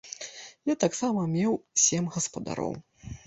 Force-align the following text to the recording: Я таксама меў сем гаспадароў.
Я 0.71 0.75
таксама 0.83 1.27
меў 1.35 1.53
сем 1.83 2.09
гаспадароў. 2.15 2.73